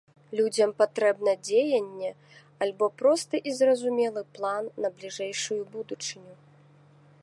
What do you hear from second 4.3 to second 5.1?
план на